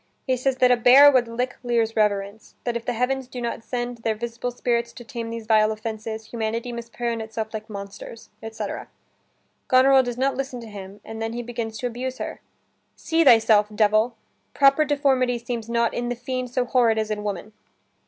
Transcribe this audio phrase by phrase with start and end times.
[0.25, 3.63] He says that a bear would lick Lear's reverence, that if the heavens do not
[3.63, 7.69] send their visible spirits to tame these vile offenses, humanity must prey on itself like
[7.69, 8.87] monsters, etc.
[9.67, 12.41] Goneril does not listen to him, and then he begins to abuse her:
[12.95, 14.15] "See thyself, devil!
[14.55, 17.53] Proper deformity seems not in the fiend So horrid as in woman."